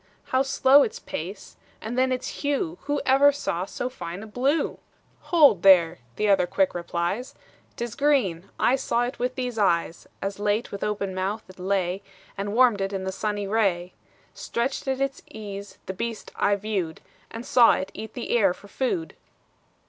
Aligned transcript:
How 0.29 0.41
slow 0.41 0.81
its 0.81 0.97
pace; 0.97 1.57
and 1.79 1.95
then 1.95 2.11
its 2.11 2.41
hue 2.41 2.79
Who 2.85 3.01
ever 3.05 3.31
saw 3.31 3.65
so 3.65 3.87
fine 3.87 4.23
a 4.23 4.25
blue?" 4.25 4.79
"Hold, 5.29 5.61
there," 5.61 5.99
the 6.15 6.27
other 6.27 6.47
quick 6.47 6.73
replies, 6.73 7.35
"'T 7.75 7.83
is 7.85 7.93
green, 7.93 8.49
I 8.59 8.77
saw 8.77 9.03
it 9.03 9.19
with 9.19 9.35
these 9.35 9.59
eyes, 9.59 10.07
As 10.19 10.39
late 10.39 10.71
with 10.71 10.83
open 10.83 11.13
mouth 11.13 11.43
it 11.47 11.59
lay, 11.59 12.01
And 12.35 12.55
warmed 12.55 12.81
it 12.81 12.93
in 12.93 13.03
the 13.03 13.11
sunny 13.11 13.45
ray: 13.45 13.93
Stretched 14.33 14.87
at 14.87 14.99
its 15.01 15.21
ease, 15.29 15.77
the 15.85 15.93
beast 15.93 16.31
I 16.35 16.55
viewed 16.55 17.01
And 17.29 17.45
saw 17.45 17.73
it 17.73 17.91
eat 17.93 18.15
the 18.15 18.35
air 18.35 18.55
for 18.55 18.69
food." 18.69 19.15